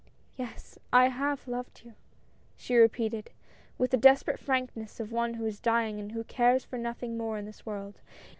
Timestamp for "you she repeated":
1.85-3.29